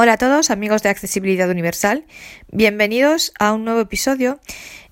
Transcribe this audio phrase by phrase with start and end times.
[0.00, 2.06] Hola a todos amigos de Accesibilidad Universal,
[2.52, 4.38] bienvenidos a un nuevo episodio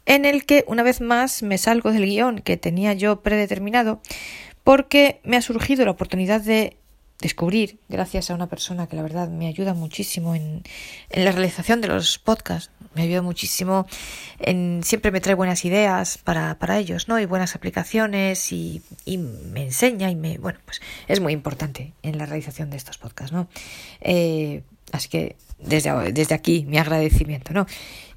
[0.04, 4.00] en el que una vez más me salgo del guion que tenía yo predeterminado
[4.64, 6.76] porque me ha surgido la oportunidad de
[7.20, 10.64] descubrir, gracias a una persona que la verdad me ayuda muchísimo en,
[11.10, 13.86] la realización de los podcasts, me ayuda muchísimo
[14.40, 17.20] en siempre me trae buenas ideas para, ellos, ¿no?
[17.20, 22.18] Y buenas aplicaciones y, y, me enseña y me, bueno, pues es muy importante en
[22.18, 23.48] la realización de estos podcasts, ¿no?
[24.00, 27.66] Eh, Así que desde, desde aquí mi agradecimiento, ¿no?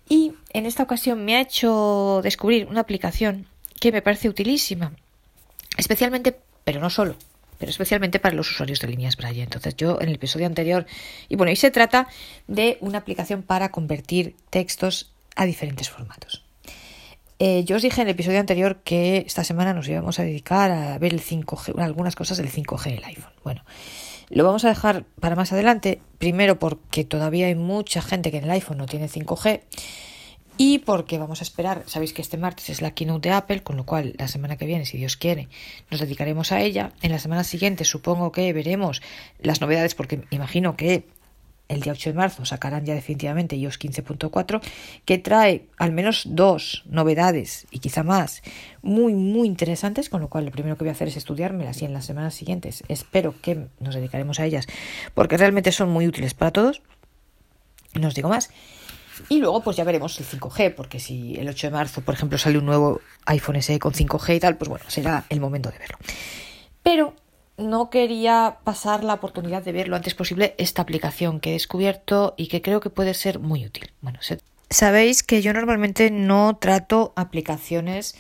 [0.08, 3.46] Y en esta ocasión me ha hecho descubrir una aplicación
[3.80, 4.94] que me parece utilísima,
[5.78, 7.16] especialmente, pero no solo,
[7.60, 9.44] pero especialmente para los usuarios de líneas Braille.
[9.44, 10.86] Entonces yo en el episodio anterior,
[11.28, 12.08] y bueno, y se trata
[12.48, 16.44] de una aplicación para convertir textos a diferentes formatos.
[17.42, 20.72] Eh, yo os dije en el episodio anterior que esta semana nos íbamos a dedicar
[20.72, 23.32] a ver el 5G, algunas cosas del 5G en el iPhone.
[23.46, 23.64] Bueno,
[24.30, 28.46] lo vamos a dejar para más adelante, primero porque todavía hay mucha gente que en
[28.46, 29.62] el iPhone no tiene 5G
[30.62, 33.78] y porque vamos a esperar, sabéis que este martes es la keynote de Apple, con
[33.78, 35.48] lo cual la semana que viene, si Dios quiere,
[35.90, 36.92] nos dedicaremos a ella.
[37.02, 39.02] En la semana siguiente supongo que veremos
[39.40, 41.06] las novedades porque imagino que
[41.70, 44.62] el día 8 de marzo sacarán ya definitivamente iOS 15.4,
[45.06, 48.42] que trae al menos dos novedades y quizá más
[48.82, 51.86] muy, muy interesantes, con lo cual lo primero que voy a hacer es estudiármelas y
[51.86, 54.68] en las semanas siguientes espero que nos dedicaremos a ellas,
[55.14, 56.82] porque realmente son muy útiles para todos.
[57.94, 58.50] No os digo más.
[59.28, 62.38] Y luego pues ya veremos el 5G, porque si el 8 de marzo, por ejemplo,
[62.38, 65.78] sale un nuevo iPhone SE con 5G y tal, pues bueno, será el momento de
[65.78, 65.98] verlo.
[66.82, 67.14] Pero
[67.60, 72.34] no quería pasar la oportunidad de ver lo antes posible esta aplicación que he descubierto
[72.38, 73.92] y que creo que puede ser muy útil.
[74.02, 74.20] Bueno,
[74.70, 78.16] sabéis que yo normalmente no trato aplicaciones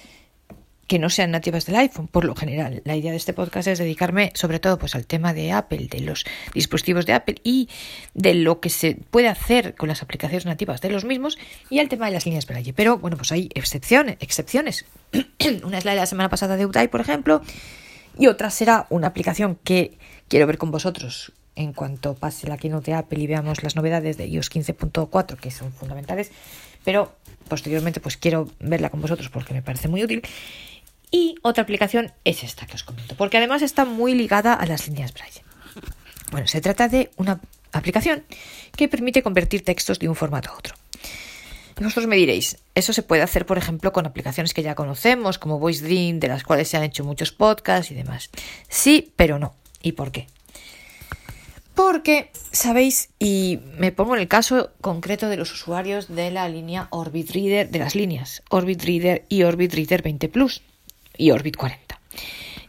[0.89, 2.81] que no sean nativas del iPhone, por lo general.
[2.83, 6.01] La idea de este podcast es dedicarme sobre todo pues al tema de Apple, de
[6.01, 7.69] los dispositivos de Apple y
[8.15, 11.37] de lo que se puede hacer con las aplicaciones nativas de los mismos
[11.69, 12.73] y al tema de las líneas Braille.
[12.73, 14.85] Pero bueno, pues hay excepciones, excepciones.
[15.63, 17.43] Una es la de la semana pasada de Udai, por ejemplo,
[18.19, 19.97] y otra será una aplicación que
[20.27, 24.27] quiero ver con vosotros en cuanto pase la keynote Apple y veamos las novedades de
[24.27, 26.31] iOS 15.4 que son fundamentales,
[26.83, 27.13] pero
[27.47, 30.21] posteriormente pues quiero verla con vosotros porque me parece muy útil.
[31.11, 34.87] Y otra aplicación es esta que os comento, porque además está muy ligada a las
[34.87, 35.41] líneas Braille.
[36.31, 37.39] Bueno, se trata de una
[37.71, 38.23] aplicación
[38.75, 40.75] que permite convertir textos de un formato a otro.
[41.79, 45.59] Vosotros me diréis, eso se puede hacer, por ejemplo, con aplicaciones que ya conocemos, como
[45.59, 48.29] Voice Dream, de las cuales se han hecho muchos podcasts y demás.
[48.67, 49.53] Sí, pero no.
[49.81, 50.27] ¿Y por qué?
[51.75, 56.87] Porque, sabéis, y me pongo en el caso concreto de los usuarios de la línea
[56.89, 60.61] Orbit Reader, de las líneas Orbit Reader y Orbit Reader 20 Plus
[61.15, 61.99] y Orbit 40.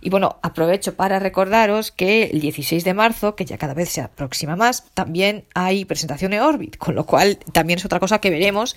[0.01, 4.01] Y bueno, aprovecho para recordaros que el 16 de marzo, que ya cada vez se
[4.01, 8.31] aproxima más, también hay presentación de Orbit, con lo cual también es otra cosa que
[8.31, 8.77] veremos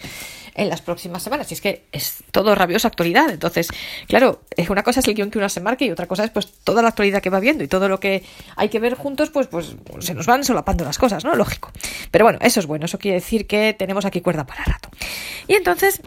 [0.56, 1.50] en las próximas semanas.
[1.52, 3.30] Y es que es todo rabiosa actualidad.
[3.30, 3.70] Entonces,
[4.08, 6.52] claro, una cosa es el guion que uno se marque y otra cosa es pues
[6.64, 8.24] toda la actualidad que va viendo y todo lo que
[8.56, 11.36] hay que ver juntos, pues, pues se nos van solapando las cosas, ¿no?
[11.36, 11.72] Lógico.
[12.12, 12.86] Pero bueno, eso es bueno.
[12.86, 14.90] Eso quiere decir que tenemos aquí cuerda para rato.
[15.48, 16.02] Y entonces,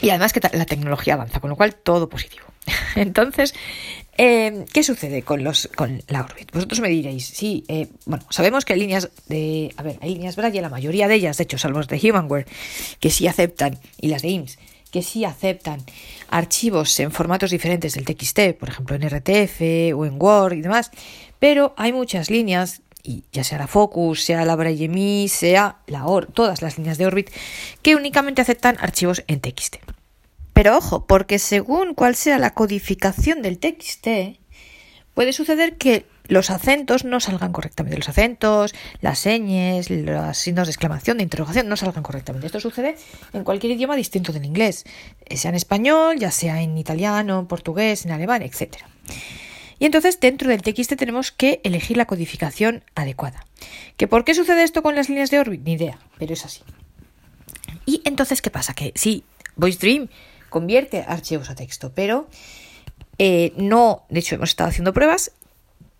[0.00, 2.46] y además que la tecnología avanza, con lo cual todo positivo.
[2.96, 3.54] Entonces,
[4.18, 6.52] eh, ¿Qué sucede con los con la Orbit?
[6.52, 10.36] Vosotros me diréis, sí, eh, bueno, sabemos que hay líneas de, a ver, hay líneas
[10.36, 12.46] Braille, la mayoría de ellas, de hecho, salvo las de Humanware,
[13.00, 14.58] que sí aceptan, y las de IMSS,
[14.90, 15.80] que sí aceptan
[16.28, 19.60] archivos en formatos diferentes del TXT, por ejemplo en RTF
[19.96, 20.90] o en Word y demás,
[21.38, 26.06] pero hay muchas líneas, y ya sea la Focus, sea la Braille Me, sea la
[26.06, 27.30] Or, todas las líneas de Orbit,
[27.80, 29.76] que únicamente aceptan archivos en TXT.
[30.52, 34.38] Pero ojo, porque según cuál sea la codificación del TXT,
[35.14, 37.98] puede suceder que los acentos no salgan correctamente.
[37.98, 42.46] Los acentos, las señas, los signos de exclamación, de interrogación no salgan correctamente.
[42.46, 42.96] Esto sucede
[43.32, 44.84] en cualquier idioma distinto del inglés,
[45.26, 48.76] eh, sea en español, ya sea en italiano, en portugués, en alemán, etc.
[49.78, 53.44] Y entonces dentro del TXT tenemos que elegir la codificación adecuada.
[53.96, 55.62] ¿Que ¿Por qué sucede esto con las líneas de Orbit?
[55.64, 56.62] Ni idea, pero es así.
[57.84, 58.74] Y entonces, ¿qué pasa?
[58.74, 59.24] Que si
[59.56, 60.08] Voice Dream
[60.52, 62.28] convierte archivos a texto, pero
[63.18, 65.32] eh, no, de hecho hemos estado haciendo pruebas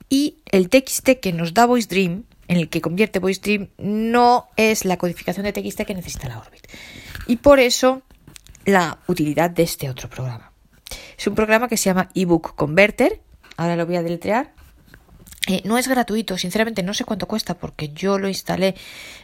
[0.08, 4.98] y el TXT que nos da VoiceDream, en el que convierte VoiceDream, no es la
[4.98, 6.66] codificación de TXT que necesita la Orbit.
[7.26, 8.02] Y por eso
[8.64, 10.52] la utilidad de este otro programa.
[11.16, 13.20] Es un programa que se llama eBook Converter,
[13.56, 14.52] ahora lo voy a deletrear,
[15.48, 18.76] Eh, no es gratuito, sinceramente no sé cuánto cuesta porque yo lo instalé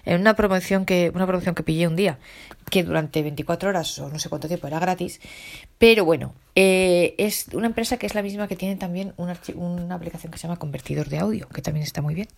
[0.05, 2.19] en una promoción que una promoción que pillé un día
[2.69, 5.20] que durante 24 horas o no sé cuánto tiempo era gratis,
[5.79, 9.32] pero bueno, eh, es una empresa que es la misma que tiene también una,
[9.94, 12.29] aplicación que se llama convertidor de audio, que también está muy bien,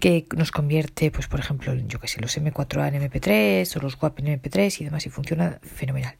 [0.00, 4.00] que nos convierte, pues por ejemplo, yo que sé, los M4A en MP3 o los
[4.00, 6.16] WAP en MP3 y demás y funciona fenomenal.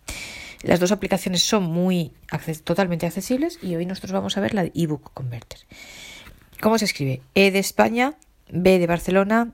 [0.62, 2.12] Las dos aplicaciones son muy
[2.65, 5.61] totalmente accesibles y hoy nosotros vamos a ver la ebook converter.
[6.62, 7.20] ¿Cómo se escribe?
[7.35, 8.14] E de España,
[8.47, 9.50] B de Barcelona,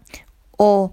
[0.61, 0.93] O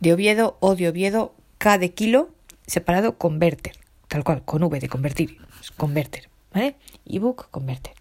[0.00, 2.28] de Oviedo, O de Oviedo, K de kilo,
[2.66, 3.72] separado converter,
[4.06, 5.40] tal cual, con V de convertir,
[5.78, 6.76] converter, ¿vale?
[7.06, 7.94] ebook converter.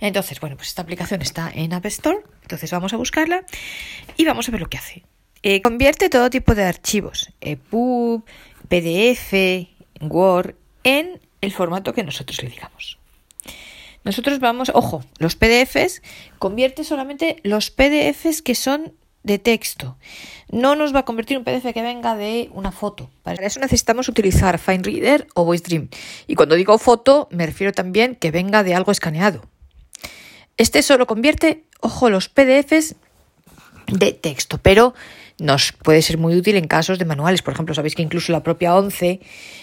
[0.00, 3.44] Entonces, bueno, pues esta aplicación está en App Store, entonces vamos a buscarla
[4.16, 5.04] y vamos a ver lo que hace.
[5.42, 8.24] Eh, convierte todo tipo de archivos, EPUB,
[8.68, 9.68] PDF,
[10.00, 12.98] Word, en el formato que nosotros le digamos.
[14.06, 16.00] Nosotros vamos, ojo, los PDFs,
[16.38, 18.92] convierte solamente los PDFs que son
[19.24, 19.98] de texto.
[20.48, 23.10] No nos va a convertir un PDF que venga de una foto.
[23.24, 25.88] Para eso necesitamos utilizar FineReader o VoiceDream.
[26.28, 29.42] Y cuando digo foto, me refiero también que venga de algo escaneado.
[30.56, 32.94] Este solo convierte, ojo, los PDFs
[33.88, 34.94] de texto, pero
[35.38, 37.42] nos puede ser muy útil en casos de manuales.
[37.42, 39.20] Por ejemplo, sabéis que incluso la propia 11,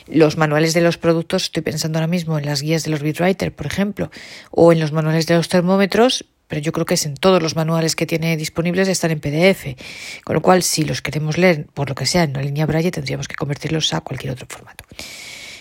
[0.07, 3.53] los manuales de los productos, estoy pensando ahora mismo en las guías de los Bitwriter,
[3.53, 4.11] por ejemplo,
[4.51, 7.55] o en los manuales de los termómetros, pero yo creo que es en todos los
[7.55, 9.75] manuales que tiene disponibles están en PDF.
[10.23, 12.91] Con lo cual, si los queremos leer por lo que sea en una línea braille,
[12.91, 14.83] tendríamos que convertirlos a cualquier otro formato.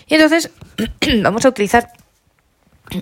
[0.07, 0.51] Y entonces,
[1.23, 1.89] vamos a utilizar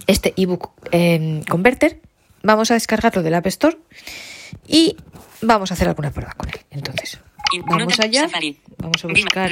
[0.07, 1.99] este ebook eh, converter.
[2.43, 3.77] Vamos a descargarlo del App Store
[4.67, 4.95] y
[5.41, 6.59] vamos a hacer alguna prueba con él.
[6.71, 7.19] Entonces,
[7.65, 8.29] vamos allá,
[8.77, 9.51] vamos a buscar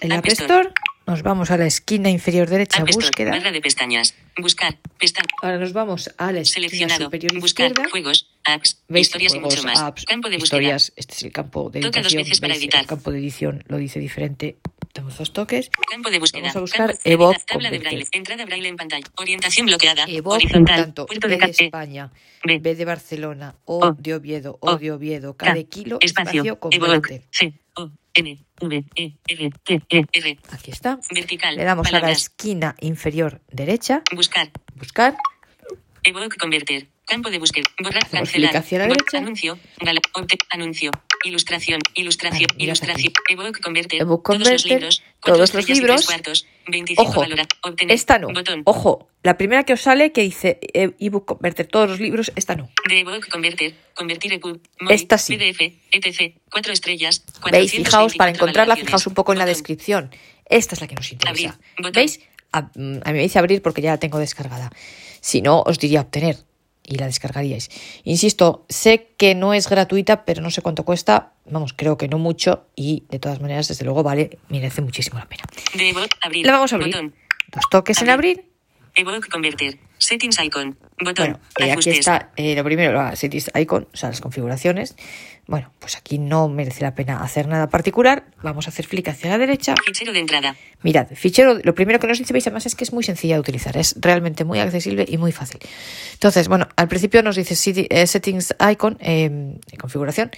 [0.00, 0.70] el App Store,
[1.06, 3.32] nos vamos a la esquina inferior derecha, búsqueda.
[3.32, 4.14] Barra de pestañas.
[4.38, 4.78] Buscar.
[4.98, 5.28] Pestaña.
[5.42, 7.04] Ahora nos vamos a la esquina Seleccionado.
[7.04, 7.66] superior Buscar.
[7.70, 7.90] izquierda.
[7.90, 8.30] Juegos.
[8.44, 8.78] Apps.
[8.88, 9.08] ¿Veis?
[9.08, 9.78] Historias y mucho más.
[9.80, 10.62] apps, Campo de búsqueda.
[10.62, 10.92] historias.
[10.96, 12.22] Este es el campo de Toca dos edición.
[12.24, 12.80] veces para editar.
[12.80, 14.56] El campo de edición lo dice diferente.
[14.94, 15.70] Damos dos toques.
[15.90, 16.42] Campo de búsqueda.
[16.42, 18.06] Vamos a buscar Campo- Evoc Tabla de braille.
[18.12, 19.04] Entrada braille en pantalla.
[19.16, 20.04] Orientación bloqueada.
[20.06, 20.76] Evoc, horizontal.
[20.84, 21.64] tanto, Puerto B de de café.
[21.64, 22.12] España,
[22.44, 22.58] B.
[22.60, 26.42] B de Barcelona, O de Oviedo, O de Oviedo, K de kilo, Espacio.
[26.44, 26.88] espacio, Evoc.
[27.00, 27.22] converter.
[27.32, 27.54] C.
[27.74, 27.90] O.
[28.14, 28.38] N.
[28.60, 28.84] V.
[28.94, 29.12] E.
[29.26, 29.50] R.
[29.64, 29.82] T.
[29.88, 30.04] E.
[30.12, 30.38] R.
[30.52, 31.00] Aquí está.
[31.10, 31.56] Vertical.
[31.56, 34.52] Le damos a la esquina inferior derecha, Buscar.
[34.76, 35.16] buscar,
[36.04, 36.86] Evoc converter.
[37.06, 37.64] Campo de búsqueda.
[37.82, 38.08] Borrar.
[38.08, 38.88] Cancelar.
[38.88, 38.96] Bor-.
[39.14, 39.58] Anuncio.
[40.50, 40.90] Anuncio.
[41.24, 41.80] Ilustración.
[41.94, 42.48] Ilustración.
[42.56, 43.12] Ilustración.
[43.28, 44.00] Evoc converter.
[44.02, 45.02] Evoc Todos los Converter, libros.
[45.22, 46.06] Todos los libros.
[46.06, 46.46] cuartos.
[46.66, 47.94] 25 Ojo, valora- Obtener.
[47.94, 48.28] esta no.
[48.28, 48.62] Botón.
[48.64, 52.56] Ojo, la primera que os sale que dice eh, ebook converter todos los libros, esta
[52.56, 52.70] no.
[52.88, 53.74] De Evoc converter.
[53.94, 54.60] Convertir EPUB.
[54.88, 55.36] Esta sí.
[55.36, 55.60] PDF.
[55.92, 56.36] etc.
[56.50, 57.22] Cuatro estrellas.
[57.52, 57.70] ¿Veis?
[57.72, 60.10] Fijaos, para 424 encontrarla, fijaos un poco en la descripción.
[60.46, 61.58] Esta es la que nos interesa.
[61.92, 62.20] ¿Veis?
[62.52, 64.70] A, mm, a mí me dice abrir porque ya la tengo descargada.
[65.20, 66.36] Si no, os diría obtener
[66.86, 67.70] y la descargaríais.
[68.04, 71.32] Insisto, sé que no es gratuita, pero no sé cuánto cuesta.
[71.46, 75.26] Vamos, creo que no mucho y de todas maneras, desde luego, vale, merece muchísimo la
[75.26, 75.44] pena.
[76.44, 76.94] La vamos a abrir.
[77.48, 78.53] Dos toques en abrir.
[78.94, 79.78] Evoc converter.
[79.98, 80.76] Settings icon.
[81.00, 81.26] Botón.
[81.26, 84.94] Bueno, eh, aquí está eh, lo primero, la settings icon, o sea, las configuraciones.
[85.46, 88.24] Bueno, pues aquí no merece la pena hacer nada particular.
[88.42, 89.74] Vamos a hacer flick hacia la derecha.
[89.84, 90.56] Fichero de entrada.
[90.82, 93.40] Mirad, fichero, lo primero que nos dice, veis, además es que es muy sencilla de
[93.40, 95.60] utilizar, es realmente muy accesible y muy fácil.
[96.14, 97.54] Entonces, bueno, al principio nos dice
[97.90, 100.30] eh, settings icon, eh, configuración.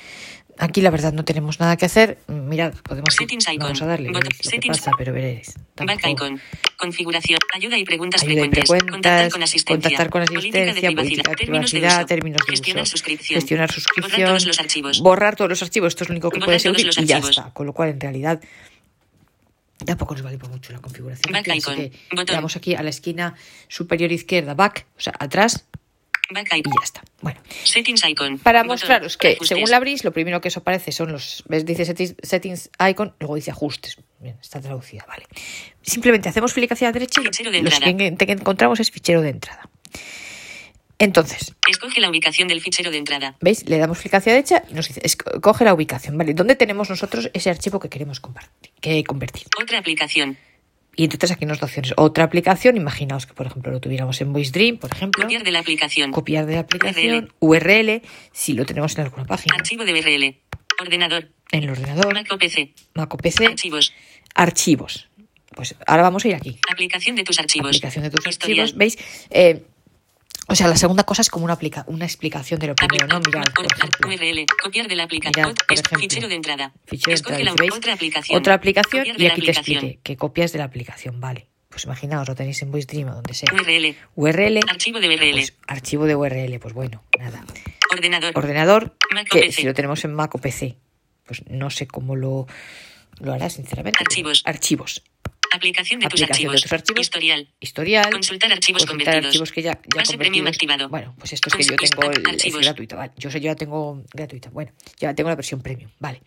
[0.59, 2.19] Aquí la verdad no tenemos nada que hacer.
[2.29, 3.59] Mirad, podemos ir- Settings icon.
[3.59, 4.79] vamos a darle, que Settings.
[4.79, 5.55] pasa, pero veréis.
[5.77, 6.41] Back tampoco- icon.
[6.79, 7.39] Configuración.
[7.55, 8.65] Ayuda y preguntas Ayuda y frecuentes.
[8.71, 9.75] preguntas, contactar con asistencia.
[9.91, 11.25] contactar con Política de asistencia, privacidad.
[11.25, 12.07] política de términos de privacidad, uso.
[12.07, 13.41] términos de Gestionar uso, suscripción.
[13.41, 15.01] gestionar Borrar suscripción, todos los archivos.
[15.01, 17.19] borrar todos los archivos, esto es lo único que Borrar puede ser útil y ya
[17.19, 17.51] está.
[17.53, 18.41] Con lo cual, en realidad,
[19.85, 21.33] tampoco nos vale por mucho la configuración.
[21.33, 23.35] Back icon, que le damos aquí a la esquina
[23.69, 25.67] superior izquierda, back, o sea, atrás,
[26.31, 27.03] y ya está.
[27.21, 28.39] Bueno, Settings icon.
[28.39, 29.49] para mostraros que Ajustes.
[29.49, 31.65] según la abrís, lo primero que os aparece son los, ¿ves?
[31.65, 33.97] Dice settings, settings icon, luego dice ajustes.
[34.21, 35.27] Bien, está traducida, vale.
[35.83, 37.87] Simplemente hacemos clic hacia la derecha y de lo entrada.
[37.87, 39.69] siguiente que encontramos es fichero de entrada.
[40.99, 43.37] Entonces, Escoge la ubicación del fichero de entrada.
[43.41, 43.69] ¿veis?
[43.69, 46.33] Le damos clic hacia la derecha y nos dice, "Esco- coge la ubicación, ¿vale?
[46.33, 49.45] ¿Dónde tenemos nosotros ese archivo que queremos compartir, que convertir?
[49.61, 50.39] Otra aplicación.
[50.97, 51.93] Y entonces aquí nos da opciones.
[51.97, 55.23] Otra aplicación, imaginaos que, por ejemplo, lo tuviéramos en VoiceDream, por ejemplo.
[55.23, 56.11] Copiar de la aplicación.
[56.11, 58.01] Copiar de la aplicación, URL,
[58.33, 60.41] si lo tenemos en alguna página, Archivo de URL.
[60.81, 61.31] Ordenador.
[61.53, 62.75] en el ordenador, Mac o PC.
[62.95, 63.93] Mac o PC, Archivos.
[64.35, 65.09] archivos.
[65.55, 66.59] Pues ahora vamos a ir aquí.
[66.71, 67.69] Aplicación de tus archivos.
[67.69, 68.75] Aplicación de tus archivos.
[68.77, 68.99] ¿Veis?
[69.31, 69.65] Eh,
[70.49, 73.21] o sea, la segunda cosa es como una, aplica una explicación de lo primero, ¿no?
[73.27, 74.09] Mirad, por ejemplo.
[74.09, 74.47] URL.
[74.63, 75.55] Copiar de la aplicación.
[75.99, 76.73] Fichero de entrada.
[76.87, 78.39] Fichero de entrada, otra aplicación.
[78.39, 81.49] Otra aplicación Copiar y aquí te explique que copias de la aplicación, vale.
[81.69, 83.49] pues imaginaos, lo tenéis en VoiceDream o donde sea.
[83.53, 83.97] URL.
[84.15, 85.33] URL, Archivo de URL.
[85.33, 87.45] pues archivo de URL, pues bueno, nada.
[87.93, 88.33] Ordenador.
[88.35, 89.53] Ordenador, Mac o que PC.
[89.53, 90.77] si lo tenemos en Mac o PC,
[91.25, 92.47] pues no sé cómo lo,
[93.21, 93.99] lo hará, sinceramente.
[94.01, 94.43] Archivos.
[94.47, 95.03] Archivos.
[95.57, 96.63] Aplicación de tus Aplicación de archivos.
[96.63, 97.01] tus archivos.
[97.01, 97.49] Historial.
[97.61, 98.11] Historial.
[98.11, 99.27] Consultar archivos consultar convertidos.
[99.27, 100.89] archivos que ya, ya Base premium activado.
[100.89, 103.13] Bueno, pues esto es que yo tengo el, es gratuito, vale.
[103.17, 104.51] Yo sé, yo ya tengo gratuita.
[104.51, 106.23] Bueno, ya tengo la versión premium, vale.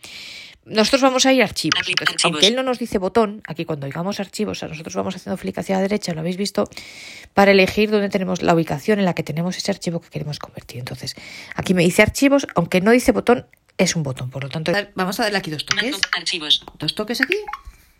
[0.66, 1.80] Nosotros vamos a ir a archivos.
[1.80, 2.24] Apli- Entonces, archivos.
[2.34, 5.56] aunque él no nos dice botón, aquí cuando oigamos archivos, a nosotros vamos haciendo flick
[5.58, 6.68] hacia la derecha, lo habéis visto,
[7.34, 10.78] para elegir dónde tenemos la ubicación en la que tenemos ese archivo que queremos convertir.
[10.78, 11.16] Entonces,
[11.54, 13.46] aquí me dice archivos, aunque no dice botón,
[13.78, 14.28] es un botón.
[14.30, 15.96] Por lo tanto, vamos a darle aquí dos toques.
[16.16, 16.62] Archivos.
[16.78, 17.36] Dos toques aquí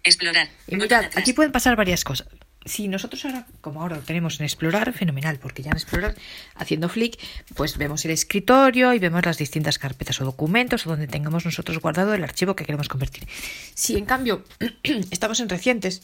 [0.04, 0.49] Explorar.
[0.66, 2.28] y mirad, aquí pueden pasar varias cosas.
[2.66, 6.14] Si nosotros ahora, como ahora lo tenemos en explorar, fenomenal, porque ya en explorar,
[6.54, 7.19] haciendo flick,
[7.54, 11.78] pues vemos el escritorio y vemos las distintas carpetas o documentos o donde tengamos nosotros
[11.78, 13.26] guardado el archivo que queremos convertir.
[13.75, 14.45] Si en cambio
[15.11, 16.02] estamos en recientes,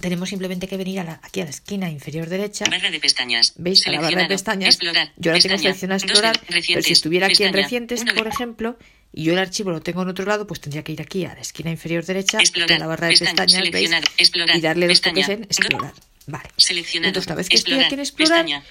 [0.00, 2.64] tenemos simplemente que venir a la- aquí a la esquina inferior derecha.
[2.68, 3.52] Barra de pestañas.
[3.56, 3.86] ¿Veis?
[3.86, 4.74] A la barra de pestañas.
[4.74, 5.12] Explorar.
[5.16, 8.76] Yo ahora tengo Dos de explorar, pero si estuviera aquí en recientes, Uno por ejemplo,
[9.12, 11.34] y yo el archivo lo tengo en otro lado, pues tendría que ir aquí a
[11.34, 12.68] la esquina inferior derecha Explorar.
[12.68, 13.36] de la barra de Pestaña.
[13.70, 14.02] pestañas.
[14.16, 14.56] Explorar.
[14.56, 15.26] Y darle dos Pestaña.
[15.26, 15.92] toques en explorar.
[16.26, 16.48] Vale.
[16.58, 18.64] Entonces, una vez que estoy aquí en explorar, Pestaña.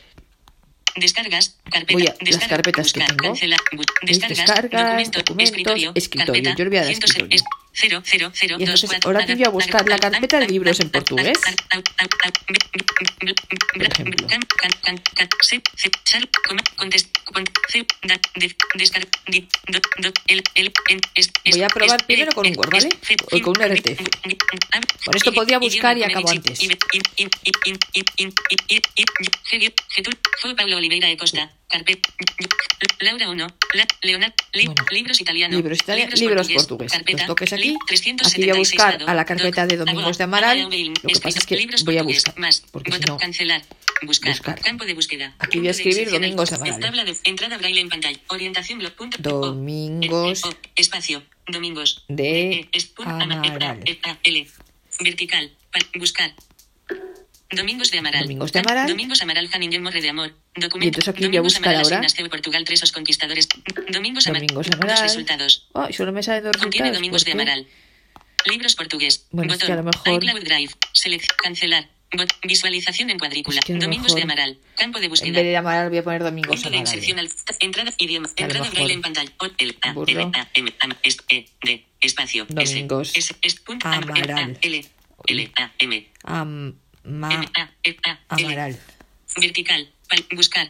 [0.95, 1.57] Descargas.
[1.71, 1.93] Carpeta.
[1.93, 3.33] Voy a- las descarga, carpetas que tengo.
[3.33, 4.29] Descargas.
[4.29, 5.91] Descargas, documento, documentos, escritorio.
[5.95, 6.33] escritorio.
[6.43, 7.35] Carpeta, Yo le voy a dar 100, escritorio.
[7.37, 10.47] es- 0, 0, 0, Y 2, entonces, 4, ahora voy a buscar la carpeta de
[10.47, 11.39] libros en portugués.
[13.73, 14.27] Por ejemplo.
[21.49, 22.89] Voy a probar primero con un Word, ¿vale?
[23.31, 23.99] O con un RTF.
[25.05, 26.59] Con esto podía buscar y acabo antes.
[30.55, 31.51] Paulo Oliveira de Costa.
[31.71, 31.99] Carpet.
[32.99, 33.47] Laura 1.
[33.73, 34.33] La, Leonard.
[34.53, 34.85] Li- Bueno.
[34.91, 35.55] libros italianos.
[35.57, 36.91] Libros italianos, libros portugués.
[37.07, 37.77] Los toques aquí.
[37.89, 40.61] Aquí voy a buscar a la carpeta de Domingos de Amaral.
[40.63, 42.63] Lo que pasa es que voy a buscar, Más.
[42.71, 43.61] porque si no- Cancelar.
[44.03, 44.31] Buscar.
[44.31, 44.59] Buscar.
[44.61, 45.35] Campo de búsqueda.
[45.39, 46.79] Aquí voy a escribir Domingos de Amaral.
[46.79, 48.19] Tabla de entrada braille en pantalla.
[48.29, 48.93] Orientación blog.
[48.93, 49.17] Punto.
[49.21, 51.23] Domingos O, o, espacio.
[51.47, 52.03] Domingos.
[52.07, 52.67] de
[53.05, 53.63] Amaral.
[54.03, 54.47] A, A, L.
[54.99, 55.51] Vertical.
[55.97, 56.33] Buscar.
[57.51, 58.21] Domingos de Amaral.
[58.23, 58.87] Domingos de Amaral.
[58.87, 60.33] Domingos Amaral Janin Morre de Amor.
[60.55, 60.85] Documento.
[60.85, 61.95] Y entonces aquí voy a Domingos buscar Amaral ahora.
[62.05, 63.47] Asignaste Portugal tres os conquistadores.
[63.89, 64.47] Domingos Amaral.
[64.47, 65.03] Domingos de Dos Amaral.
[65.03, 65.67] resultados.
[65.73, 66.97] Oh, y solo me salen dos Contiene resultados.
[66.97, 67.51] Domingos de ¿por qué?
[67.51, 67.67] Amaral.
[68.49, 69.27] Libros portugués.
[69.31, 69.67] Bueno, es Botón.
[69.67, 70.71] que a lo mejor- iCloud Drive.
[70.93, 71.89] Selec cancelar.
[72.13, 73.59] Bot- visualización en cuadrícula.
[73.59, 74.57] Es que Domingos de mejor- Amaral.
[74.75, 75.31] Campo de En búsqueda.
[75.31, 76.93] vez de Amaral voy a poner Domingos Punto de Amaral.
[76.95, 77.29] inserción al
[77.61, 78.73] entrada idioma entrada mejor.
[78.73, 82.73] braille en pantalla o el a l a m a s e d espacio s
[82.73, 84.57] Domingos s es punto am- Amaral.
[84.61, 84.85] l
[85.27, 87.43] l a m Am- ma-
[88.29, 88.77] Amaral.
[89.37, 89.89] vertical
[90.35, 90.69] buscar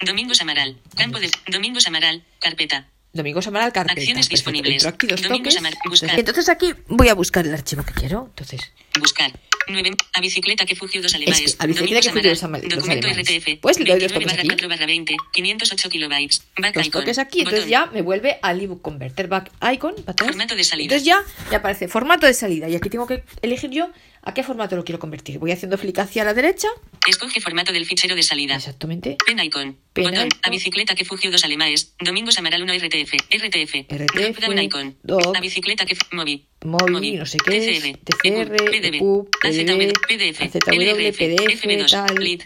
[0.00, 4.00] Domingos Amaral campo de Domingos Amaral carpeta Domingos Amaral carpeta.
[4.00, 4.50] Acciones Perfecto.
[4.50, 4.84] disponibles.
[4.84, 5.56] Entro aquí dos Domingos.
[5.56, 6.18] Amaral, Entonces, buscar.
[6.18, 8.24] entonces aquí voy a buscar el archivo que quiero.
[8.26, 9.30] Entonces, buscar
[9.68, 12.50] 9 a bicicleta que fugió dos alemanes Es que a bicicleta que fugió dos dos
[12.50, 13.28] documento alemanes.
[13.38, 14.48] RTF Pues le doy dos 29 toques aquí.
[14.48, 17.38] 4 barra 20 508 kilobytes back los icon, toques aquí.
[17.38, 19.94] Entonces ya me vuelve al ebook converter back icon.
[19.94, 20.28] para atrás.
[20.30, 20.84] Formato de salida.
[20.96, 22.68] Entonces ya me aparece formato de salida.
[22.68, 23.90] Y aquí tengo que elegir yo
[24.26, 25.38] a qué formato lo quiero convertir.
[25.38, 26.68] Voy haciendo flick hacia la derecha.
[27.06, 28.56] Escoge formato del fichero de salida.
[28.56, 29.16] Exactamente.
[29.26, 29.76] Pen icon.
[29.92, 30.26] Pen Botón.
[30.26, 30.40] icon.
[30.42, 31.94] A bicicleta que fugió dos alemanes.
[32.00, 33.12] Domingos Amaral 1 RTF.
[33.30, 33.74] RTF.
[33.88, 34.96] RTF, down icon.
[35.02, 35.36] doc.
[35.36, 36.46] A bicicleta que móvil.
[36.64, 37.98] Móvil, no sé qué es, TCR.
[37.98, 38.94] TCR, PDB.
[38.96, 40.40] EPUB, AZW, PDF.
[40.40, 41.90] AZW, PDF, FM2.
[41.90, 42.16] tal.
[42.24, 42.44] Lit.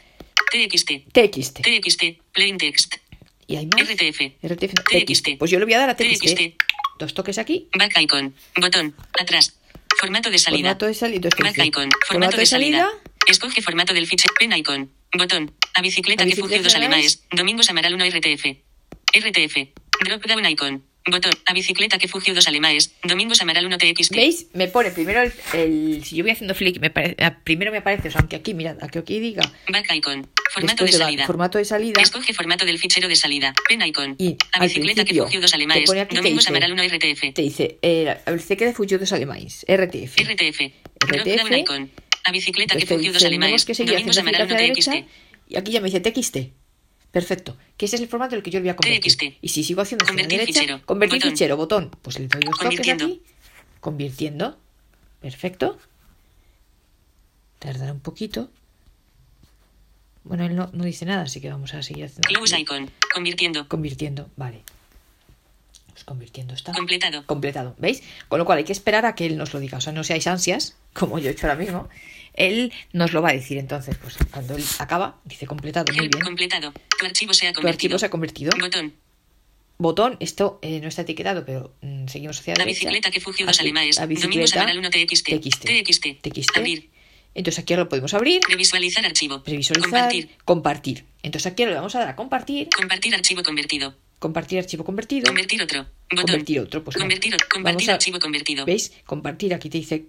[0.51, 0.91] TXT.
[1.13, 1.61] TXT.
[1.61, 2.03] TXT.
[2.33, 2.97] Plain text.
[3.47, 3.89] Y hay más.
[3.89, 4.21] RTF.
[4.43, 4.75] RTF.
[4.91, 5.39] TXT.
[5.39, 6.25] Pues yo le voy a dar a TXT.
[6.25, 6.41] TXT.
[6.99, 7.69] Dos toques aquí.
[7.79, 8.35] Back icon.
[8.57, 8.95] Botón.
[9.21, 9.58] Atrás.
[9.99, 10.69] Formato de salida.
[10.71, 11.17] Formato de salida.
[11.17, 11.67] Entonces, ¿qué Back dice?
[11.67, 11.91] icon.
[12.07, 12.91] Formato de salida.
[13.27, 14.33] Escoge formato del fichero.
[14.39, 14.93] Pen icon.
[15.17, 15.55] Botón.
[15.75, 17.17] A bicicleta A que bicicleta fugió dos alemanes.
[17.17, 17.37] alemanes.
[17.37, 18.45] Domingos Amaral 1 RTF.
[19.15, 19.73] RTF.
[20.05, 20.85] Drop down icon.
[21.11, 21.33] Botón.
[21.47, 22.93] A bicicleta que fugió dos alemanes.
[23.05, 24.15] Domingos Amaral 1 TXT.
[24.15, 24.47] ¿Veis?
[24.53, 27.79] Me pone primero el, el- Si yo voy haciendo flick, me pare- ah, primero me
[27.79, 29.43] aparece, o sea, aunque aquí, mirad, aunque aquí diga.
[29.69, 30.29] Back icon.
[30.53, 31.27] Formato de salida.
[31.27, 32.01] formato de salida.
[32.01, 33.55] Escoge formato del fichero de salida.
[33.69, 34.17] Pen icon.
[34.19, 35.91] Y a bicicleta que fugió dos alemanes.
[35.91, 37.33] que Domingos dice- Amaral 1 RTF.
[37.35, 40.17] Te dice, eh, el CQ de Fugidos Alemanes, RTF.
[40.23, 40.73] RTF.
[41.01, 41.89] RTF.
[42.25, 43.65] A bicicleta que fugió dos alemanes.
[43.65, 44.93] que Domingos Amaral flick 1 hacia la derecha.
[44.93, 45.29] TXT.
[45.51, 46.37] Y aquí ya me dice TXT.
[47.13, 47.57] Perfecto.
[47.77, 49.13] Que ese es el formato en el que yo le voy a convertir.
[49.17, 49.39] TXT.
[49.41, 50.81] Y si sigo haciendo Convertir derecha, fichero.
[50.85, 51.31] convertir Botón.
[51.31, 51.91] fichero, botón.
[52.03, 53.23] Pues le doy dos toques aquí.
[53.81, 54.59] Convirtiendo.
[55.21, 55.79] Perfecto.
[57.59, 58.51] Tardará un poquito.
[60.25, 62.29] Bueno, él no, no dice nada, así que vamos a seguir haciendo.
[62.29, 62.91] Close icon.
[63.15, 63.67] Convirtiendo.
[63.69, 64.63] Convirtiendo, vale.
[65.93, 66.73] Pues convirtiendo está.
[66.73, 67.25] Completado.
[67.25, 68.03] Completado, ¿veis?
[68.29, 69.79] Con lo cual hay que esperar a que él nos lo diga.
[69.79, 71.89] O sea, no seáis ansias, como yo he hecho ahora mismo.
[72.39, 73.59] Él nos lo va a decir.
[73.59, 76.23] Entonces, pues cuando él acaba, dice completado, muy bien.
[76.25, 76.73] completado.
[76.99, 77.89] Tu archivo se ha Tu convertido.
[77.95, 78.53] archivo se ha convertido.
[78.59, 78.95] Botón.
[79.81, 82.81] Botón, esto eh, no está etiquetado, pero mm, seguimos hacia la derecha.
[82.81, 83.97] bicicleta que fugió Aquí, alemanes.
[83.99, 84.63] La bicicleta.
[84.63, 85.29] Amaral 1 TXT.
[85.29, 85.65] TXT.
[85.67, 86.07] TXT.
[86.23, 86.57] TXT.
[86.57, 86.91] Abrir.
[87.35, 89.43] Entonces aquí ahora lo podemos abrir, Previsualizar archivo.
[89.45, 90.31] previsualizar, Compartir.
[90.45, 91.05] compartir.
[91.23, 93.95] Entonces aquí ahora le vamos a dar a compartir, Compartir archivo convertido.
[94.19, 95.87] compartir archivo convertido, Convertir otro.
[96.11, 96.25] Botón.
[96.25, 96.83] convertir otro.
[96.83, 96.97] Pues.
[96.97, 98.65] Convertir, Vamos compartir a- archivo convertido.
[98.65, 98.93] ¿Veis?
[99.05, 100.07] Compartir, aquí te dice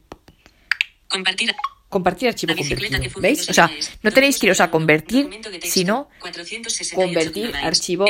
[1.07, 1.53] Compartir.
[1.89, 3.01] Compartir archivo convertido.
[3.19, 3.49] ¿Veis?
[3.49, 3.69] O sea,
[4.03, 5.27] no tenéis que iros a convertir,
[5.63, 8.05] sino 468 convertir archivo,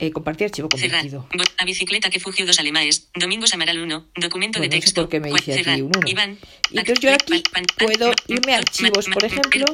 [0.00, 1.28] eh, compartir archivo convertido.
[1.58, 3.08] A bicicleta que fugió dos alemaes.
[3.14, 4.06] Domingos Amaral 1.
[4.16, 5.02] Documento de texto.
[5.02, 6.00] por qué me dice aquí un uno.
[6.06, 6.38] Iván.
[6.70, 7.42] Y entonces yo aquí
[7.76, 9.66] puedo irme a archivos, por ejemplo.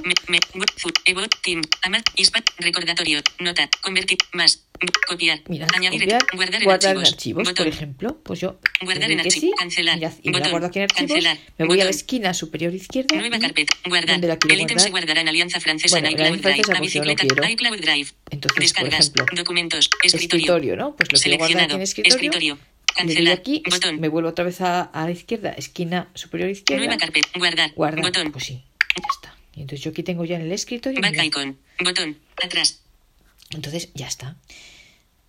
[2.59, 3.21] recordatorio.
[3.38, 3.71] Nota.
[3.80, 4.18] Convertir.
[4.33, 4.67] Más.
[5.08, 5.40] Copiar.
[5.49, 6.00] Mirad, Añadir.
[6.02, 7.12] copiar, guardar en guardar en archivos.
[7.12, 7.68] archivos, por Botón.
[7.68, 8.20] ejemplo.
[8.23, 9.40] Pues yo Guardar en archivo.
[9.40, 9.97] sí, Cancelar.
[9.99, 10.50] y me la Botón.
[10.52, 11.11] guardo aquí en archivos.
[11.12, 11.38] Cancelar.
[11.58, 11.99] Me voy a la Botón.
[11.99, 13.16] esquina superior izquierda.
[13.16, 13.73] Nueva carpeta.
[13.87, 14.08] Guardar.
[14.12, 14.90] ¿dónde la quiero El ítem se guardar?
[15.06, 16.42] guardará en Alianza Francesa Bueno, en iCloud Drive.
[16.42, 17.26] Francesa, pues no bicicleta.
[17.26, 17.49] quiero.
[17.50, 18.08] iCloud Drive.
[18.30, 19.00] Entonces, por Descargas.
[19.00, 19.90] ejemplo, documentos.
[20.04, 20.25] Escritorio.
[20.37, 20.97] escritorio, ¿no?
[20.97, 22.14] Pues lo quiero guardar aquí en escritorio.
[22.14, 22.58] Escritorio.
[22.97, 23.32] Cancelar.
[23.38, 24.00] aquí, Botón.
[24.00, 26.85] me vuelvo otra vez a, a la izquierda, esquina superior izquierda.
[26.85, 27.28] Nueva carpeta.
[27.37, 27.73] Guardar.
[27.75, 28.02] Guardar.
[28.02, 28.32] Botón.
[28.32, 28.54] Pues sí,
[28.97, 29.37] ya está.
[29.54, 31.00] Y entonces yo aquí tengo ya en el escritorio.
[31.00, 31.58] Back icon.
[31.82, 32.16] Botón.
[32.42, 32.82] Atrás.
[33.50, 34.37] Entonces ya está.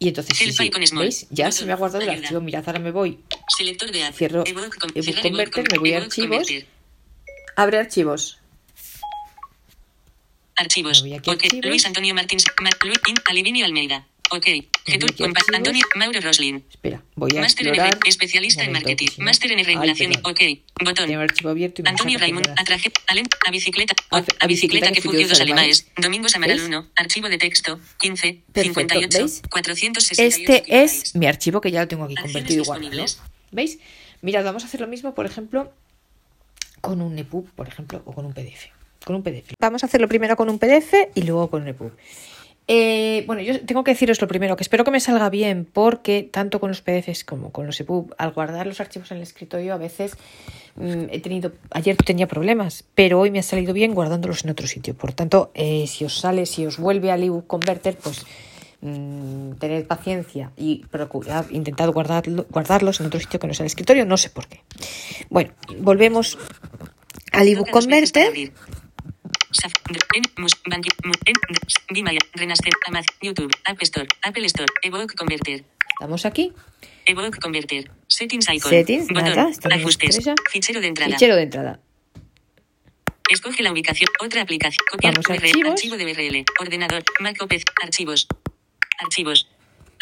[0.01, 0.71] Y entonces sí, sí.
[0.93, 1.27] ¿veis?
[1.29, 2.23] Ya se me ha guardado el Ayuda.
[2.23, 2.41] archivo.
[2.41, 3.19] Mirad, ahora me voy.
[3.57, 4.11] Selector de.
[4.13, 6.47] Cierro Evoke con- Evoke cerrar Converter, me voy a archivos.
[7.55, 8.39] Abre archivos.
[10.55, 11.01] Archivos.
[11.03, 11.27] Ok.
[11.29, 11.65] archivos.
[11.65, 12.43] Luis Antonio Martins.
[12.61, 14.05] Ma- Luis In- Alivinio Almeida.
[14.31, 14.47] Ok.
[14.87, 15.33] Archivos.
[15.53, 16.63] Antonio Mauro Roslin.
[16.69, 19.07] Espera, voy a Máster en especialista en marketing.
[19.17, 20.13] Máster en regulación.
[20.23, 20.41] ok.
[20.83, 21.09] Botón.
[21.49, 22.91] Abierto Antonio Raimund, atraje,
[23.47, 26.67] a bicicleta, A- bicicleta que fugió dos alemanes, Domingos Amaral ¿Veis?
[26.67, 29.41] 1, archivo de texto, 15, Perfecto, 58, ¿veis?
[29.49, 33.05] 468 Este es mi archivo que ya lo tengo aquí Acciones convertido igual.
[33.51, 33.79] ¿Veis?
[34.21, 35.73] Mirad, vamos a hacer lo mismo, por ejemplo,
[36.81, 38.67] con un EPUB, por ejemplo, o con un PDF.
[39.03, 39.53] Con un PDF.
[39.59, 41.91] Vamos a hacerlo primero con un PDF y luego con un EPUB.
[42.71, 46.21] Eh, bueno, yo tengo que deciros lo primero, que espero que me salga bien, porque
[46.21, 49.73] tanto con los PDFs como con los EPUB, al guardar los archivos en el escritorio,
[49.73, 50.15] a veces
[50.75, 54.67] mm, he tenido, ayer tenía problemas, pero hoy me ha salido bien guardándolos en otro
[54.67, 54.93] sitio.
[54.93, 58.23] Por tanto, eh, si os sale, si os vuelve al ebook converter, pues
[58.81, 63.67] mm, tened paciencia y procurad, intentad guardarlo- guardarlos en otro sitio que no sea el
[63.71, 64.61] escritorio, no sé por qué.
[65.31, 66.37] Bueno, volvemos
[67.31, 68.31] al ebook converter.
[73.21, 75.63] YouTube, App Store, Apple Store, Evoke Converter,
[75.99, 76.53] Estamos aquí.
[77.05, 80.19] Evoke Converter, Settings Icon, Settings, Botón, nada, Ajustes.
[80.49, 81.79] Fichero de entrada, Fichero de entrada.
[83.29, 88.27] Escoge la ubicación, otra aplicación, copiar URL, archivo de URL, ordenador, Mac OPEZ, archivos,
[88.97, 89.49] archivos,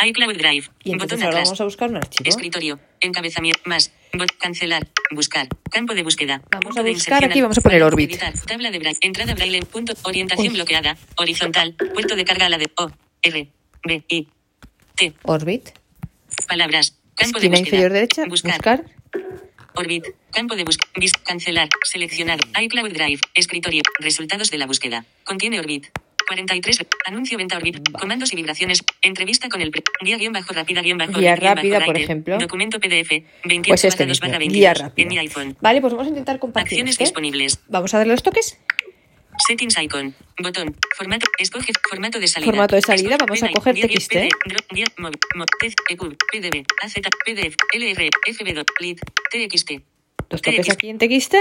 [0.06, 2.30] iCloud Drive, Y entonces botón ahora atrás, vamos a buscar un archivo.
[2.30, 3.92] escritorio, encabezamiento, más,
[4.40, 8.20] cancelar, buscar, campo de búsqueda, Vamos a de buscar aquí, vamos a poner Orbit.
[8.48, 10.54] tabla de braille, entrada braille, punto, orientación Uy.
[10.56, 12.90] bloqueada, horizontal, puerto de carga a la de O,
[13.22, 13.52] R,
[13.84, 14.28] B, I,
[14.96, 15.70] T, Orbit.
[16.48, 18.26] palabras, campo Esquina de búsqueda, inferior derecha.
[18.28, 18.86] buscar, Buscar.
[19.76, 20.06] Orbit.
[20.32, 20.90] Campo de búsqueda.
[21.24, 21.70] Cancelar.
[21.84, 22.40] Seleccionado.
[22.60, 23.22] iCloud Drive.
[23.36, 23.84] Escritorio.
[24.00, 25.06] Resultados de la búsqueda.
[25.24, 25.88] Contiene Orbit.
[26.28, 26.86] 43.
[27.06, 27.78] Anuncio venta Orbit.
[27.90, 28.00] Vale.
[28.00, 28.84] Comandos y vibraciones.
[29.02, 31.98] Entrevista con el pre- guía guion bajo rápida guion bajo Guía guion bajo rápida, por
[31.98, 32.38] ejemplo.
[32.38, 33.10] Documento PDF.
[33.46, 34.28] 28 Pues este barra dos mismo.
[34.28, 35.04] barra Guía 22, rápida.
[35.04, 35.58] En mi iPhone.
[35.62, 36.74] Vale, pues vamos a intentar compartir.
[36.74, 37.04] Acciones este.
[37.06, 37.60] disponibles.
[37.68, 38.58] Vamos a darle los toques.
[39.48, 40.16] Settings icon.
[40.42, 40.76] Botón.
[40.96, 41.28] Formato.
[41.38, 42.52] Escoge formato de salida.
[42.52, 44.14] Formato de salida, Escoge vamos a coger TXT.
[46.32, 46.94] PDB, AZ,
[47.26, 49.00] PDF, LR, FB, LID,
[49.32, 49.72] TXT.
[50.30, 51.36] Los toques aquí en TXT.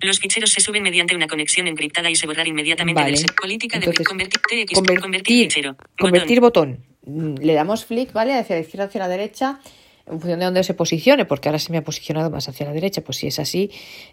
[0.00, 3.12] Los ficheros se suben mediante una conexión encriptada y se borrar inmediatamente Vale.
[3.12, 3.34] del set.
[3.40, 4.74] Política Entonces, de convertir TXT.
[4.74, 5.76] Convertir, convertir fichero.
[5.98, 6.78] convertir Botón.
[7.04, 7.34] botón.
[7.34, 8.34] Mm, Le damos flick, ¿vale?
[8.34, 9.60] Hacia la izquierda, hacia la derecha,
[10.06, 12.72] en función de dónde se posicione, porque ahora se me ha posicionado más hacia la
[12.72, 13.02] derecha.
[13.02, 13.70] Pues si es así,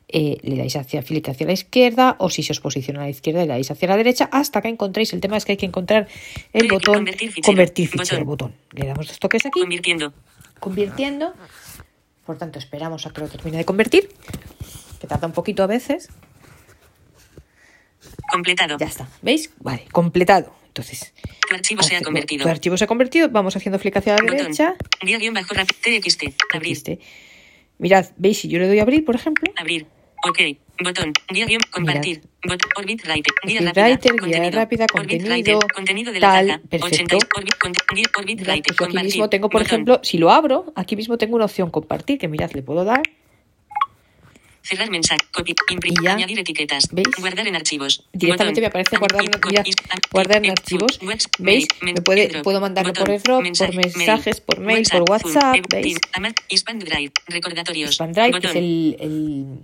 [0.09, 3.09] eh, le dais hacia flick hacia la izquierda, o si se os posiciona a la
[3.09, 5.13] izquierda, le dais hacia la derecha, hasta que encontréis.
[5.13, 6.07] El tema es que hay que encontrar
[6.51, 7.45] el botón convertir fichero.
[7.45, 8.49] convertir fichero, Botón.
[8.49, 8.53] botón.
[8.73, 10.13] Le damos dos toques aquí, Convirtiendo.
[10.59, 11.33] convirtiendo.
[12.25, 14.09] Por tanto, esperamos a que lo termine de convertir,
[14.99, 16.09] que tarda un poquito a veces.
[18.31, 18.77] Completado.
[18.79, 19.51] Ya está, ¿veis?
[19.59, 20.53] Vale, completado.
[20.67, 21.13] Entonces,
[21.47, 22.43] Tu archivo se ha convertido.
[22.43, 23.29] Tu archivo se ha convertido.
[23.29, 24.37] Vamos haciendo flick hacia la Botón.
[24.37, 24.75] derecha.
[25.01, 25.53] Guía bajo.
[25.55, 26.23] TXT.
[26.53, 26.71] Abrir.
[26.71, 26.99] Existe.
[27.77, 28.39] Mirad, ¿veis?
[28.39, 29.87] Si yo le doy a abrir, por ejemplo, Abrir.
[30.27, 30.39] Ok.
[30.83, 31.13] Botón.
[31.29, 31.61] Guía guion.
[31.71, 32.21] Compartir.
[32.45, 33.33] Bot, Orbit Writer.
[33.43, 33.85] Guía rápida.
[33.87, 34.51] Writer, guía contenido.
[34.51, 36.85] rápida, Orbit contenido, Writer, Contenido de la tal, perfecto.
[36.87, 37.15] 80.
[37.37, 38.75] Orbit, conte- guía, Orbit mirad, Writer.
[38.75, 39.73] pues yo aquí mismo tengo, por Botón.
[39.73, 43.03] ejemplo, si lo abro, aquí mismo tengo una opción compartir, que mirad, le puedo dar.
[44.67, 45.19] Cerrar mensaje.
[45.31, 45.53] Copy.
[45.69, 45.99] Imprimir.
[46.03, 46.13] Ya.
[46.13, 46.87] Añadir etiquetas.
[46.91, 47.07] ¿Veis?
[47.19, 48.03] Guardar en archivos.
[48.13, 48.63] Directamente Botón.
[48.63, 49.25] me aparece guardar,
[50.11, 50.99] guardar en eh, archivos.
[51.39, 51.67] ¿Veis?
[51.81, 55.97] Me puede, puedo mandarlo por airdrop, mensaje, por mensajes, por mail, por WhatsApp, ¿veis?
[56.49, 57.11] Expand Drive.
[57.27, 57.93] Recordatorios.
[57.95, 59.59] Spandrive, que es el, el-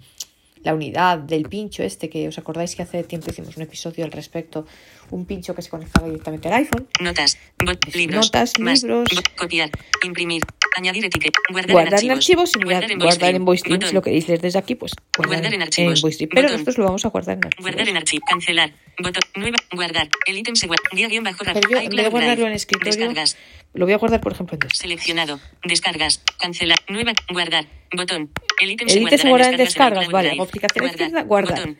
[0.64, 4.12] la unidad del pincho este, que os acordáis que hace tiempo hicimos un episodio al
[4.12, 4.68] respecto,
[5.10, 6.88] un pincho que se conectaba directamente al iPhone.
[7.00, 7.40] Notas.
[7.66, 8.28] Bot, libros.
[8.28, 9.10] notas, más, libros.
[9.12, 9.72] bot, copiar.
[10.04, 10.44] Imprimir.
[10.78, 11.40] Añadir etiqueta.
[11.50, 13.46] Guardar, guardar en en archivos y Guardar en guardar en.
[13.58, 13.94] Si Botón.
[13.94, 16.02] lo queréis leer desde aquí, pues Guardar en archivos.
[16.02, 16.30] VoiceStream.
[16.30, 16.54] Pero Botón.
[16.54, 17.64] nosotros lo vamos a guardar en archivos.
[17.66, 18.24] Guardar en archivo.
[18.28, 18.74] Cancelar.
[18.98, 19.22] Botón.
[19.36, 19.58] Nueva.
[19.74, 20.10] Guardar.
[20.26, 20.84] El ítem se guarda.
[20.94, 23.38] Guía guion bajo Pero yo, en vez de iCloud guardarlo en escritorio, Descargas.
[23.74, 24.82] lo voy a guardar, por ejemplo, en desktop.
[24.82, 25.40] Seleccionado.
[25.64, 26.24] Descargas.
[26.40, 26.80] Cancelar.
[26.88, 27.14] Nueva.
[27.32, 27.66] Guardar.
[27.96, 28.32] Botón.
[28.62, 30.38] El ítem se ítem se guarda en en descargas, vale.
[30.40, 31.58] Aplicación izquierda, guardar.
[31.60, 31.78] Botón.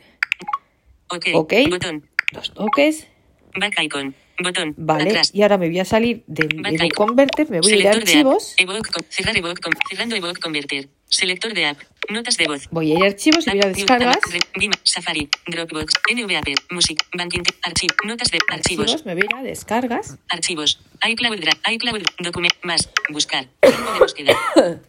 [1.08, 1.26] Ok.
[1.34, 1.52] Ok.
[1.70, 2.08] Botón.
[2.32, 3.06] Dos toques.
[3.54, 4.14] Back icon.
[4.38, 4.74] Botón.
[4.76, 5.10] Vale.
[5.10, 5.30] Atrás.
[5.34, 6.88] Y ahora me voy a salir del icon.
[7.08, 8.52] converter, me voy a ir a de archivos.
[8.52, 8.60] app.
[8.60, 10.88] Evoke con- cerrar Evoke con- cerrando Evoke Converter.
[11.08, 11.78] Selector de app.
[12.08, 12.68] Notas de voz.
[12.70, 14.18] Voy a ir a archivos y voy a descargas.
[14.58, 19.36] Vima, Safari, Dropbox, NVAP, Music, Banking, Archivo, Notas de Archivos, Archivos, me voy a ir
[19.36, 20.18] a descargas.
[20.28, 24.36] Archivos, iCloud Drive, iCloud, Document, más, buscar, campo de búsqueda,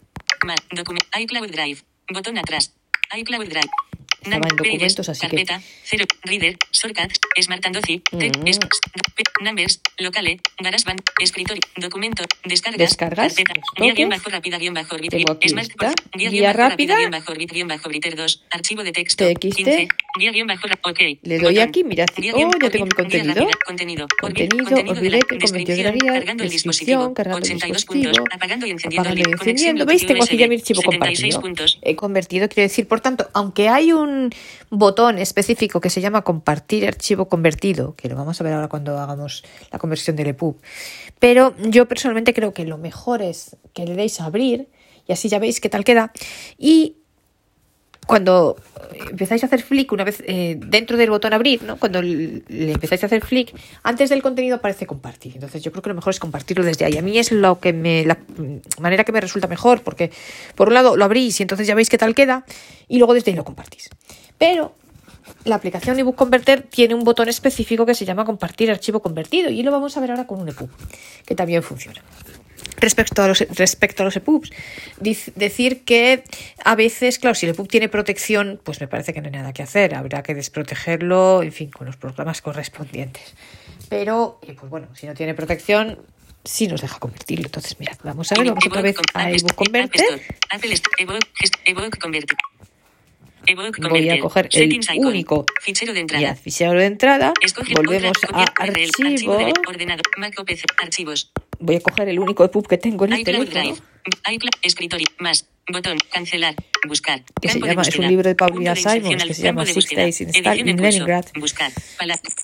[0.46, 2.74] más, Document, iCloud Drive, botón atrás,
[3.16, 3.70] iCloud Drive.
[4.24, 8.02] Estaba en documentos, así que- carpeta, cero, reader, shortcuts, Smart and Doci,
[9.42, 14.24] numbers, locale, GarageBand, escritorio, documento, descargas, Descargas, carpeta, guía guion toques.
[14.24, 15.12] bajo rápida guion bajo orbit,
[15.48, 15.70] Smart,
[16.16, 16.98] guía guía guion rápida rápida.
[16.98, 19.56] guion bajo orbit guion bajo briter 2, archivo de texto, TXT.
[19.56, 19.88] 15,
[20.20, 21.00] guía guion bajo, ra- ok.
[21.22, 23.34] Le doy aquí, mirad, oh, guion ya tengo mi contenido.
[23.34, 25.36] rápida, Contenido, Contenido, la olvidé que
[25.84, 29.86] la cargando el dispositivo, cargando el 82 dispositivo, puntos, apagando y encendiendo, apagando y encendiendo.
[29.86, 30.06] ¿Veis?
[30.06, 31.80] Tengo aquí ya mi archivo 76 compartido.
[31.82, 34.13] He convertido, quiero decir, por tanto, aunque hay un
[34.70, 38.98] botón específico que se llama compartir archivo convertido, que lo vamos a ver ahora cuando
[38.98, 40.58] hagamos la conversión del EPUB,
[41.20, 44.70] pero yo personalmente creo que lo mejor es que le deis a abrir
[45.08, 46.12] y así ya veis qué tal queda.
[46.58, 46.98] Y
[48.06, 48.58] cuando
[49.10, 51.78] empezáis a hacer flick una vez eh, dentro del botón abrir, ¿no?
[51.78, 55.34] Cuando le empezáis a hacer flick, antes del contenido aparece compartir.
[55.36, 56.98] Entonces yo creo que lo mejor es compartirlo desde ahí.
[56.98, 58.18] A mí es lo que me la
[58.80, 60.12] manera que me resulta mejor, porque
[60.56, 62.46] por un lado lo abrís y entonces ya veis qué tal queda,
[62.88, 63.90] y luego desde ahí lo compartís.
[64.38, 64.76] Pero
[65.46, 69.64] la aplicación ebook converter tiene un botón específico que se llama compartir archivo convertido y
[69.64, 70.70] lo vamos a ver ahora con un EPUB,
[71.26, 72.02] que también funciona.
[72.84, 74.52] Respecto a los, respecto a los EPUBs,
[75.00, 76.24] dic- decir que
[76.66, 79.54] a veces, claro, si el EPUB tiene protección, pues me parece que no hay nada
[79.54, 79.96] que hacer.
[79.96, 83.36] Habrá que desprotegerlo, en fin, con los programas correspondientes.
[83.90, 85.98] Pero, eh, pues bueno, si no tiene protección,
[86.44, 87.46] sí nos deja convertirlo.
[87.46, 89.54] Entonces, mirad, vamos a ver, vamos otra vez a Apple
[93.46, 96.36] Voy a coger el único Fichero de entrada.
[96.36, 99.38] fichero de entrada, Escoge volvemos a archivo
[100.82, 103.76] archivos, voy a coger el único EPUB que tengo en el teléfono.
[104.62, 106.56] Escritorio, más, botón, cancelar,
[106.88, 110.22] buscar, Que se llama- es un libro de Paulina Simons que se llama Six Days
[110.22, 111.26] in in Leningrad.
[111.40, 111.72] buscar,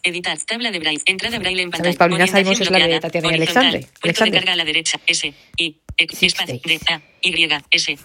[0.03, 1.97] editar, tabla de braille, entrada braille en pantalla.
[1.97, 3.87] Paulina Simons es la de Tatiana y Alexandre.
[4.01, 4.39] Alexandre.
[4.39, 6.59] carga a la derecha, S, I, X, Six espacio.
[6.63, 7.97] D, A, Y, S,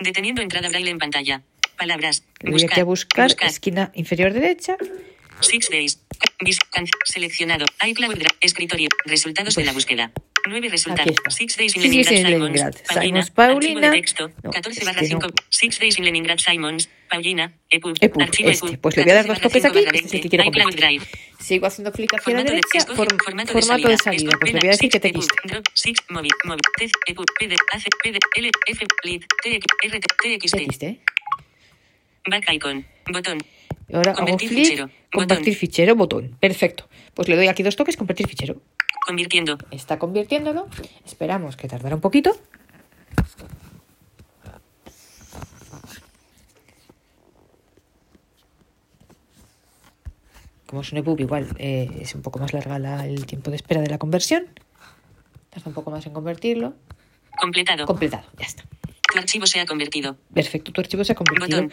[0.00, 1.42] deteniendo entrada braille en pantalla,
[1.80, 4.76] palabras, Le voy aquí a buscar, esquina inferior derecha.
[5.40, 5.98] Six days.
[7.06, 7.64] Seleccionado.
[7.86, 8.18] iCloud.
[8.40, 8.88] Escritorio.
[9.06, 10.12] Resultados de la búsqueda.
[10.44, 11.16] Resultados.
[11.28, 12.30] Six days in Leningrad Simons.
[12.30, 12.74] Leningrad.
[12.86, 13.22] Paulina.
[13.22, 13.56] Simons, Paulina.
[13.56, 14.30] Archivo de texto.
[14.42, 15.26] No, 14 es barra que 5.
[15.26, 15.34] no.
[15.48, 16.88] Six days in Leningrad Simons.
[17.08, 17.52] Paulina.
[17.70, 17.96] EPUB.
[18.00, 18.78] EPUB, Archivo este.
[18.78, 20.70] Pues le voy a dar dos 14 toques aquí, 5 este es el que quiero.
[20.70, 21.04] Drive.
[21.40, 24.30] Sigo haciendo hacia Formato de, derecha, escoge form- formato, formato de de salida.
[24.38, 25.30] Pues le voy a decir que TXT.
[25.44, 30.06] Drop, six, móvil, móvil, TED, EPUB, PD, AC, PD, L, F, LIT, TX, RT,
[30.38, 30.84] TXT.
[32.28, 32.86] Back icon.
[33.12, 33.38] Botón.
[33.88, 35.54] Y ahora hago Convertir flick, fichero, compartir botón.
[35.60, 36.36] fichero, botón.
[36.40, 36.88] Perfecto.
[37.14, 38.60] Pues le doy aquí dos toques, compartir fichero.
[39.06, 39.58] Convirtiendo.
[39.70, 40.68] Está convirtiéndolo.
[41.04, 42.32] Esperamos que tardará un poquito.
[50.66, 53.56] Como es un EPUB, igual eh, es un poco más larga la- el tiempo de
[53.56, 54.46] espera de la conversión.
[55.50, 56.74] Tarda un poco más en convertirlo.
[57.40, 57.86] Completado.
[57.86, 58.64] Completado, ya está.
[59.12, 60.16] Tu archivo se ha convertido.
[60.32, 61.62] Perfecto, tu archivo se ha convertido.
[61.62, 61.72] Botón.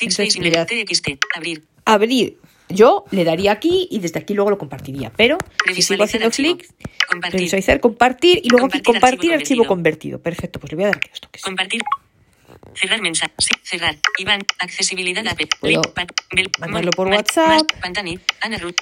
[0.00, 1.08] Entonces, mirad, TXT.
[1.36, 1.62] Abrir.
[1.84, 2.38] abrir.
[2.68, 5.12] Yo le daría aquí y desde aquí luego lo compartiría.
[5.16, 5.38] Pero
[5.74, 6.66] si sigo haciendo clic,
[7.08, 7.80] Compartir.
[7.80, 10.22] compartir y luego aquí Compartir compartir archivo archivo convertido.
[10.22, 11.42] Perfecto, pues le voy a dar aquí dos toques.
[11.42, 11.82] Compartir.
[12.74, 13.32] Cerrar mensaje.
[13.38, 13.96] Sí, cerrar.
[14.18, 14.40] Iván.
[14.58, 15.42] Accesibilidad AP.
[15.60, 15.82] Puedo
[16.60, 17.66] mandarlo por WhatsApp.
[17.80, 18.18] Pantani.
[18.40, 18.76] Ana Ruth.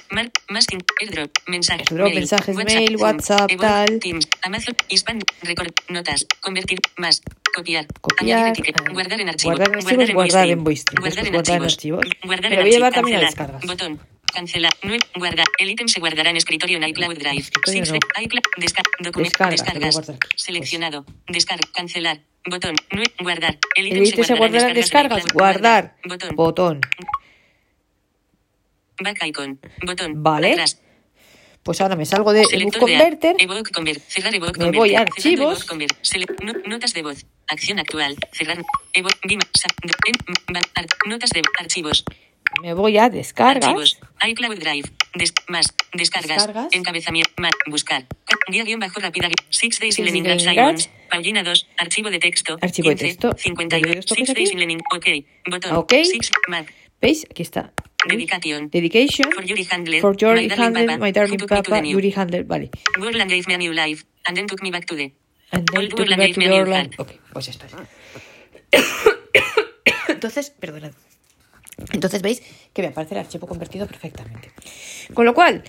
[0.49, 0.79] Masking.
[1.01, 1.31] Airdrop.
[1.47, 1.91] Mensajes.
[1.91, 3.99] Airdrop, mensajes, mail, WhatsApp, tal.
[3.99, 4.27] Teams.
[4.43, 4.75] Amazon.
[4.89, 5.19] Hispan.
[5.43, 5.71] Record.
[5.89, 6.25] Notas.
[6.39, 6.79] Convertir.
[6.97, 7.21] Más.
[7.53, 7.85] Copiar.
[7.99, 8.53] Copiar,
[8.93, 9.49] Guardar en archivo.
[9.51, 10.63] guardar en archivos, guardar en.
[10.63, 11.01] VoiceStream.
[11.01, 11.73] Guardar en Después guardar en archivos.
[11.73, 12.05] archivos.
[12.23, 13.65] Guardar en lo voy a llevar también a descargas.
[13.65, 13.99] Botón.
[14.33, 14.71] Cancelar.
[15.15, 15.45] Guardar.
[15.59, 17.45] El ítem se guardará en escritorio en iCloud Drive.
[17.67, 18.41] ICloud.
[18.57, 19.95] Desca document- Descargas.
[20.05, 20.17] Pues.
[20.37, 21.05] Seleccionado.
[21.27, 21.67] Descarga.
[21.73, 22.21] Cancelar.
[22.45, 22.75] Botón.
[23.19, 23.57] Guardar.
[23.75, 25.23] El El ítem ítem se guardará en descargas.
[25.33, 25.95] Guardar.
[26.05, 26.35] Botón.
[26.35, 26.81] Botón.
[29.03, 29.59] Back icon.
[29.85, 30.23] Botón.
[30.23, 30.53] Vale.
[30.53, 30.81] Atrás.
[31.63, 33.35] Pues ahora me salgo de Ebook Selector de Converter.
[33.37, 34.01] Evoke Convert.
[34.07, 34.79] Cerrar Evoke Me Converter.
[34.79, 35.63] voy a archivos.
[35.65, 35.95] Convert.
[36.01, 37.25] Sele- no- notas de voz.
[37.47, 38.15] Acción actual.
[38.31, 38.57] Cerrar.
[38.93, 39.15] Evoke.
[41.05, 42.03] Notas de archivos.
[42.61, 43.63] Me voy a descargas.
[43.65, 43.99] Archivos.
[44.27, 44.89] iCloud Drive.
[45.15, 45.67] Des- más.
[45.93, 46.37] Descargas.
[46.37, 46.73] Descargas.
[46.73, 47.31] Encabezamiento.
[47.37, 47.51] Más.
[47.67, 48.05] Buscar.
[48.25, 49.29] Ca- Guía guion bajo rápida.
[49.49, 50.77] Six Days in Leningrad Leningrad.
[50.77, 50.89] Simons.
[51.09, 51.67] Página 2.
[51.77, 52.57] Archivo de texto.
[52.61, 53.35] Archivo de 15, texto.
[53.37, 53.81] 52.
[53.81, 54.79] ¿Le doy dos Six days in Lenin.
[54.93, 55.05] OK.
[55.49, 55.75] Botón.
[55.75, 55.93] OK.
[56.03, 56.31] Six.
[56.47, 56.73] Mac.
[57.01, 57.25] ¿Veis?
[57.29, 57.73] Aquí está.
[58.07, 58.69] Dedication.
[58.69, 59.31] Dedication.
[59.31, 60.01] For Yuri Handler.
[60.01, 61.81] For Yuri my darling Handler, papa, my darling me papa.
[61.85, 62.69] Yuri Handler, vale.
[62.99, 64.05] Worland gave me a new life.
[64.25, 65.13] And then took me back to the.
[65.51, 66.93] And then took Worland back to me the Orland.
[66.97, 67.73] Ok, pues esto es.
[70.07, 70.93] Entonces, perdonad.
[71.91, 72.41] Entonces veis
[72.73, 74.51] que me aparece el archivo convertido perfectamente.
[75.13, 75.63] Con lo cual,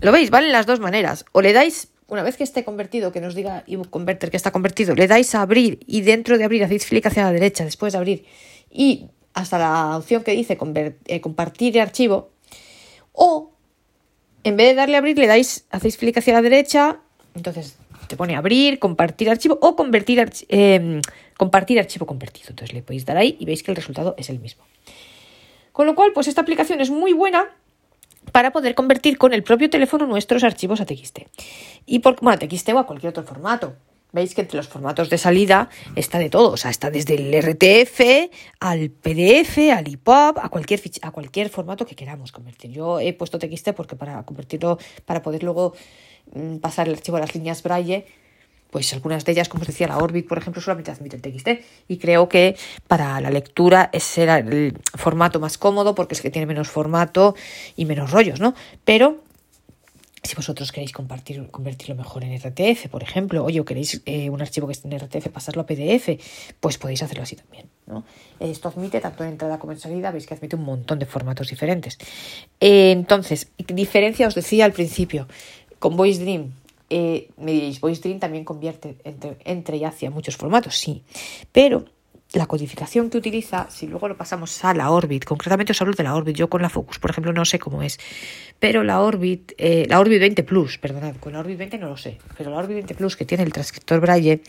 [0.00, 1.24] lo veis, valen las dos maneras.
[1.32, 4.50] O le dais, una vez que esté convertido, que nos diga ebook converter que está
[4.50, 7.92] convertido, le dais a abrir y dentro de abrir hacéis clic hacia la derecha después
[7.92, 8.24] de abrir
[8.70, 10.58] y hasta la opción que dice
[11.06, 12.30] eh, compartir archivo.
[13.12, 13.52] O
[14.44, 17.00] en vez de darle a abrir, le dais, hacéis clic hacia la derecha,
[17.34, 17.76] entonces
[18.08, 21.00] te pone abrir, compartir archivo o convertir eh,
[21.36, 22.48] compartir archivo convertido.
[22.50, 24.64] Entonces le podéis dar ahí y veis que el resultado es el mismo.
[25.78, 27.50] Con lo cual, pues esta aplicación es muy buena
[28.32, 31.20] para poder convertir con el propio teléfono nuestros archivos a TXT.
[31.86, 33.76] Y por, bueno, a TXT o a cualquier otro formato.
[34.10, 37.32] Veis que entre los formatos de salida está de todo, o sea, está desde el
[37.32, 38.00] RTF
[38.58, 42.72] al PDF, al EPUB, a cualquier a cualquier formato que queramos convertir.
[42.72, 45.74] Yo he puesto TXT porque para convertirlo, para poder luego
[46.32, 48.04] mm, pasar el archivo a las líneas Braille,
[48.70, 51.48] pues algunas de ellas, como os decía, la Orbit, por ejemplo, solamente admite el TXT.
[51.88, 56.30] Y creo que para la lectura ese era el formato más cómodo porque es que
[56.30, 57.34] tiene menos formato
[57.76, 58.54] y menos rollos, ¿no?
[58.84, 59.22] Pero
[60.22, 64.66] si vosotros queréis compartir, convertirlo mejor en RTF, por ejemplo, oye, queréis eh, un archivo
[64.66, 66.20] que esté en RTF, pasarlo a PDF,
[66.60, 67.66] pues podéis hacerlo así también.
[67.86, 68.04] ¿no?
[68.40, 71.48] Esto admite tanto en entrada como en salida, veis que admite un montón de formatos
[71.48, 71.98] diferentes.
[72.60, 75.28] Eh, entonces, diferencia os decía al principio,
[75.78, 76.52] con Voice Dream,
[76.90, 81.02] eh, me diréis, Voice Dream también convierte entre, entre y hacia muchos formatos, sí,
[81.52, 81.84] pero
[82.32, 86.02] la codificación que utiliza, si luego lo pasamos a la Orbit, concretamente os hablo de
[86.02, 87.98] la Orbit, yo con la Focus, por ejemplo, no sé cómo es,
[88.58, 91.96] pero la Orbit, eh, la Orbit 20 Plus, perdonad, con la Orbit 20 no lo
[91.96, 94.42] sé, pero la Orbit 20 Plus que tiene el transcriptor Braille,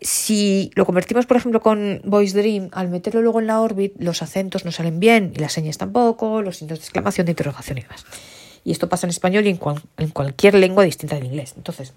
[0.00, 4.22] si lo convertimos, por ejemplo, con Voice Dream, al meterlo luego en la Orbit, los
[4.22, 7.82] acentos no salen bien y las señas tampoco, los signos de exclamación, de interrogación y
[7.82, 8.04] demás.
[8.64, 11.54] Y esto pasa en español y en, cual- en cualquier lengua distinta del inglés.
[11.56, 11.92] Entonces,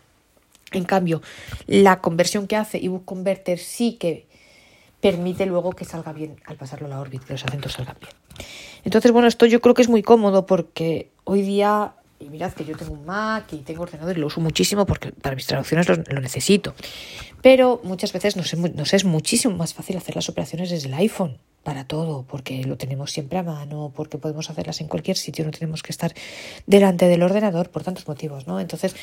[0.71, 1.21] en cambio,
[1.65, 4.27] la conversión que hace ebook converter sí que
[4.99, 8.11] permite luego que salga bien al pasarlo a la Orbit, que los acentos salgan bien.
[8.83, 12.65] Entonces, bueno, esto yo creo que es muy cómodo porque hoy día, y mirad que
[12.65, 15.87] yo tengo un Mac y tengo ordenador y lo uso muchísimo porque para mis traducciones
[15.87, 16.73] lo, necesito.
[17.41, 20.93] Pero muchas veces nos es, nos es muchísimo más fácil hacer las operaciones desde el
[20.95, 25.43] iPhone para todo, porque lo tenemos siempre a mano, porque podemos hacerlas en cualquier sitio,
[25.43, 26.13] no tenemos que estar
[26.65, 28.61] delante del ordenador por tantos motivos, ¿no?
[28.61, 28.95] Entonces,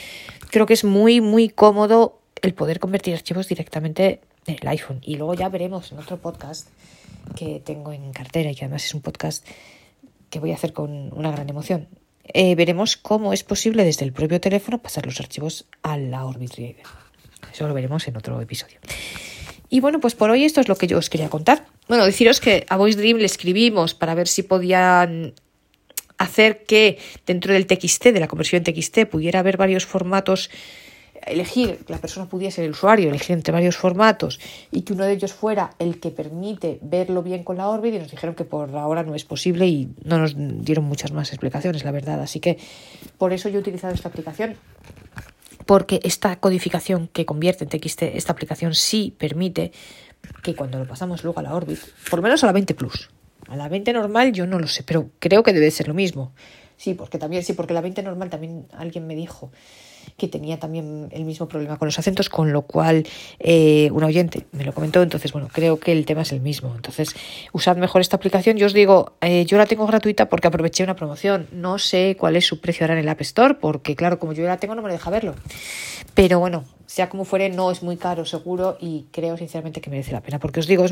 [0.51, 5.01] creo que es muy, muy cómodo el poder convertir archivos directamente en el iPhone.
[5.03, 6.69] Y luego ya veremos en otro podcast
[7.37, 9.47] que tengo en cartera y que además es un podcast
[10.31, 11.89] que voy a hacer con una gran emoción.
[12.33, 16.55] Eh, veremos cómo es posible desde el propio teléfono pasar los archivos a la Orbit
[16.55, 16.87] Reader.
[17.53, 18.79] Eso lo veremos en otro episodio.
[19.69, 21.67] Y bueno, pues por hoy esto es lo que yo os quería contar.
[21.89, 25.35] Bueno, deciros que a Voice Dream le escribimos para ver si podían
[26.19, 30.51] hacer que dentro del TXT, de la conversión TXT, pudiera haber varios formatos,
[31.27, 35.13] elegir, que la persona pudiese, el usuario, elegir entre varios formatos y que uno de
[35.13, 38.75] ellos fuera el que permite verlo bien con la Orbit y nos dijeron que por
[38.77, 42.21] ahora no es posible y no nos dieron muchas más explicaciones, la verdad.
[42.21, 42.59] Así que
[43.19, 44.57] por eso yo he utilizado esta aplicación
[45.67, 49.73] porque esta codificación que convierte en TXT, esta aplicación sí permite
[50.43, 51.79] que cuando lo pasamos luego a la Orbit,
[52.11, 53.11] por lo menos a la 20 Plus,
[53.49, 56.33] a la 20 normal yo no lo sé, pero creo que debe ser lo mismo.
[56.77, 59.53] Sí, porque también, sí, porque la 20 normal también alguien me dijo
[60.17, 63.07] que tenía también el mismo problema con los acentos, con lo cual
[63.39, 66.73] eh, un oyente me lo comentó, entonces bueno, creo que el tema es el mismo.
[66.75, 67.15] Entonces,
[67.53, 68.57] usad mejor esta aplicación.
[68.57, 71.47] Yo os digo, eh, yo la tengo gratuita porque aproveché una promoción.
[71.53, 74.45] No sé cuál es su precio ahora en el App Store, porque claro, como yo
[74.45, 75.35] la tengo no me deja verlo.
[76.15, 80.13] Pero bueno, sea como fuere, no es muy caro seguro y creo sinceramente que merece
[80.13, 80.85] la pena, porque os digo,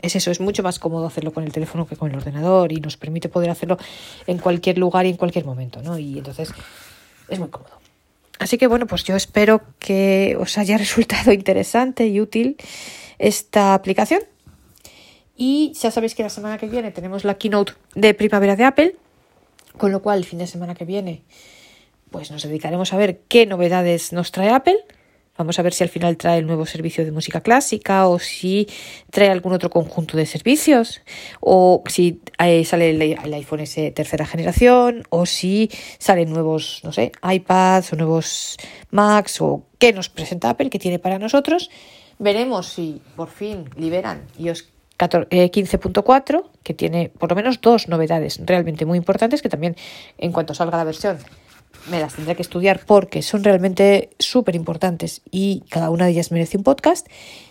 [0.00, 2.76] es eso, es mucho más cómodo hacerlo con el teléfono que con el ordenador y
[2.76, 3.76] nos permite poder hacerlo
[4.26, 5.98] en cualquier lugar y en cualquier momento, ¿no?
[5.98, 6.52] Y entonces
[7.28, 7.79] es muy cómodo.
[8.40, 12.56] Así que bueno, pues yo espero que os haya resultado interesante y útil
[13.18, 14.22] esta aplicación.
[15.36, 18.96] Y ya sabéis que la semana que viene tenemos la keynote de primavera de Apple,
[19.76, 21.22] con lo cual el fin de semana que viene
[22.10, 24.78] pues nos dedicaremos a ver qué novedades nos trae Apple.
[25.40, 28.68] Vamos a ver si al final trae el nuevo servicio de música clásica o si
[29.10, 31.00] trae algún otro conjunto de servicios
[31.40, 37.12] o si eh, sale el, iPhone S tercera generación o si salen nuevos, no sé,
[37.22, 38.58] iPads o nuevos
[38.90, 41.70] Macs o qué nos presenta Apple, qué tiene para nosotros.
[42.18, 48.84] Veremos si por fin liberan iOS 15.4, que tiene por lo menos dos novedades realmente
[48.84, 49.74] muy importantes que también
[50.18, 51.16] en cuanto salga la versión
[51.90, 56.32] me las tendré que estudiar porque son realmente súper importantes y cada una de ellas
[56.32, 57.06] merece un podcast.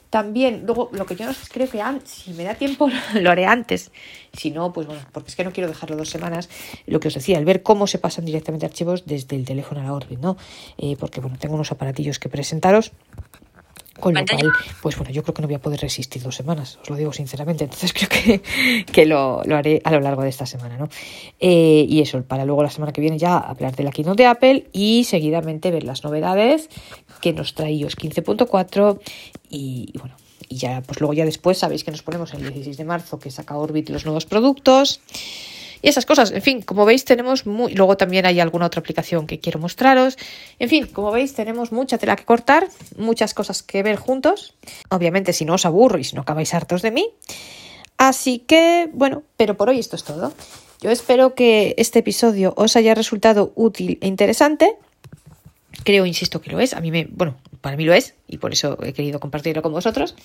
[0.09, 3.45] También, luego, lo que yo no sé, creo que si me da tiempo lo haré
[3.45, 3.91] antes.
[4.33, 6.49] Si no, pues bueno, porque es que no quiero dejarlo dos semanas.
[6.87, 9.83] Lo que os decía, el ver cómo se pasan directamente archivos desde el teléfono a
[9.83, 10.35] la Orbit, ¿no?
[10.79, 12.91] Eh, porque bueno, tengo unos aparatillos que presentaros
[13.99, 16.79] con lo cual, pues bueno, yo creo que no voy a poder resistir dos semanas,
[16.81, 17.63] os lo digo sinceramente.
[17.65, 18.41] Entonces creo que,
[18.91, 20.89] que lo, lo, haré a lo largo de esta semana, ¿no?
[21.39, 24.27] Eh, y eso, para luego la semana que viene ya hablar de la keynote de
[24.27, 26.69] Apple y seguidamente ver las novedades
[27.21, 28.99] que nos trae iOS 15.4
[29.49, 30.15] y, y bueno,
[30.49, 33.29] y ya, pues luego ya después sabéis que nos ponemos el 16 de marzo que
[33.29, 34.99] saca Orbit los nuevos productos
[35.81, 36.31] y esas cosas.
[36.31, 37.73] En fin, como veis tenemos muy...
[37.73, 40.17] Luego también hay alguna otra aplicación que quiero mostraros.
[40.59, 44.55] En fin, como veis tenemos mucha tela que cortar, muchas cosas que ver juntos.
[44.89, 47.09] Obviamente si no os si no acabáis hartos de mí.
[47.97, 50.33] Así que, bueno, pero por hoy esto es todo.
[50.81, 54.77] Yo espero que este episodio os haya resultado útil e interesante.
[55.83, 56.73] Creo, insisto, que lo es.
[56.73, 59.73] A mí me, bueno, para mí lo es y por eso he querido compartirlo con
[59.73, 60.15] vosotros.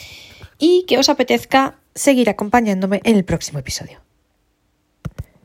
[0.59, 4.04] Y que os apetezca seguir acompañándome en el próximo episodio.